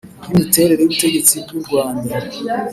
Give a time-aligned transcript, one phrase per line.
[0.25, 2.11] y imiterere y ubutegetsi bw’ u Rwanda